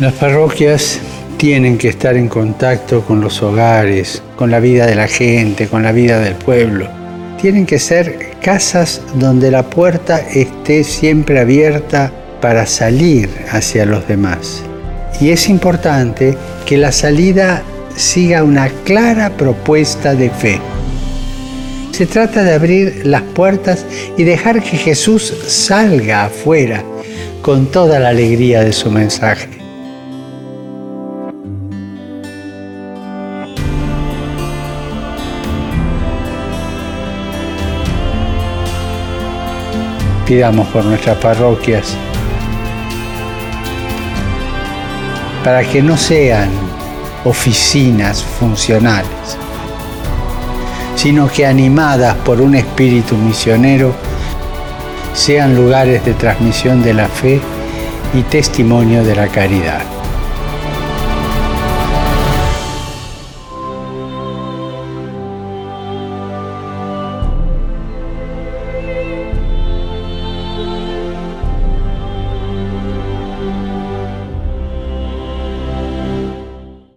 Las 0.00 0.14
parroquias 0.14 0.98
tienen 1.36 1.76
que 1.76 1.88
estar 1.88 2.16
en 2.16 2.26
contacto 2.26 3.02
con 3.02 3.20
los 3.20 3.42
hogares, 3.42 4.22
con 4.34 4.50
la 4.50 4.58
vida 4.58 4.86
de 4.86 4.94
la 4.94 5.06
gente, 5.06 5.68
con 5.68 5.82
la 5.82 5.92
vida 5.92 6.20
del 6.20 6.36
pueblo. 6.36 6.88
Tienen 7.38 7.66
que 7.66 7.78
ser 7.78 8.30
casas 8.40 9.02
donde 9.16 9.50
la 9.50 9.68
puerta 9.68 10.18
esté 10.18 10.84
siempre 10.84 11.38
abierta 11.38 12.10
para 12.40 12.64
salir 12.64 13.28
hacia 13.50 13.84
los 13.84 14.08
demás. 14.08 14.62
Y 15.20 15.32
es 15.32 15.50
importante 15.50 16.34
que 16.64 16.78
la 16.78 16.92
salida 16.92 17.62
siga 17.94 18.42
una 18.42 18.70
clara 18.86 19.28
propuesta 19.36 20.14
de 20.14 20.30
fe. 20.30 20.58
Se 21.92 22.06
trata 22.06 22.42
de 22.42 22.54
abrir 22.54 23.02
las 23.04 23.20
puertas 23.20 23.84
y 24.16 24.24
dejar 24.24 24.62
que 24.62 24.78
Jesús 24.78 25.30
salga 25.46 26.24
afuera 26.24 26.82
con 27.42 27.66
toda 27.66 27.98
la 27.98 28.08
alegría 28.08 28.64
de 28.64 28.72
su 28.72 28.90
mensaje. 28.90 29.59
Pidamos 40.30 40.68
por 40.68 40.84
nuestras 40.84 41.18
parroquias 41.18 41.96
para 45.42 45.64
que 45.64 45.82
no 45.82 45.96
sean 45.96 46.48
oficinas 47.24 48.22
funcionales, 48.22 49.10
sino 50.94 51.26
que 51.26 51.44
animadas 51.44 52.14
por 52.18 52.40
un 52.40 52.54
espíritu 52.54 53.16
misionero, 53.16 53.92
sean 55.14 55.56
lugares 55.56 56.04
de 56.04 56.14
transmisión 56.14 56.80
de 56.80 56.94
la 56.94 57.08
fe 57.08 57.40
y 58.14 58.22
testimonio 58.22 59.02
de 59.02 59.16
la 59.16 59.26
caridad. 59.26 59.99